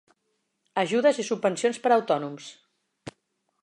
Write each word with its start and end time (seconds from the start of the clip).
Ajudes 0.83 1.21
i 1.23 1.27
subvencions 1.29 1.81
per 1.85 1.93
a 1.93 1.99
autònoms. 2.01 2.53